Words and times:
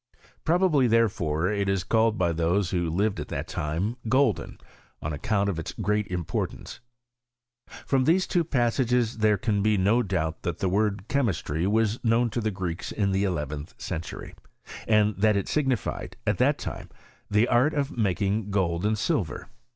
Probably, 0.43 0.87
therefore, 0.87 1.51
it 1.51 1.67
was 1.69 1.83
called 1.83 2.17
by 2.17 2.31
those 2.31 2.71
who 2.71 2.89
lived 2.89 3.19
at 3.19 3.27
that 3.27 3.47
time, 3.47 3.97
golden 4.09 4.57
y 4.59 4.65
on 5.03 5.13
account 5.13 5.47
of 5.47 5.59
its 5.59 5.73
great 5.73 6.07
importance."* 6.07 6.79
■ 7.69 7.71
From 7.85 8.05
these 8.05 8.25
two 8.25 8.43
passages 8.43 9.19
there 9.19 9.37
can 9.37 9.61
be 9.61 9.77
no 9.77 10.01
doubt 10.01 10.41
that 10.41 10.57
the 10.57 10.69
word 10.69 11.07
chemistTry 11.07 11.67
was 11.67 12.03
known 12.03 12.31
to 12.31 12.41
the 12.41 12.49
Greeks 12.49 12.91
in 12.91 13.11
the 13.11 13.23
ele 13.25 13.45
venth 13.45 13.79
century; 13.79 14.33
and 14.87 15.15
that 15.17 15.37
it 15.37 15.47
signified, 15.47 16.17
at 16.25 16.39
that 16.39 16.57
time, 16.57 16.89
the 17.29 17.47
art 17.47 17.75
of 17.75 17.95
making 17.95 18.49
gold 18.49 18.83
and 18.87 18.97
silver. 18.97 19.49